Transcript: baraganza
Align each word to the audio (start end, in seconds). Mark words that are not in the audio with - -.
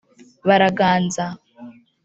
baraganza 0.47 1.25